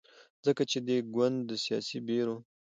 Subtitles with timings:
[0.45, 2.37] ځکه چې دې ګوند د سیاسي بیرو